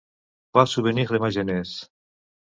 [0.51, 1.91] ‘Trois souvenirs de ma jeunesse’.